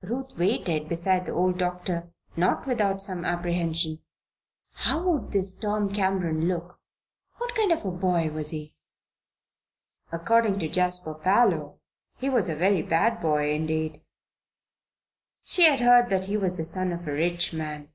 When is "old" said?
1.32-1.58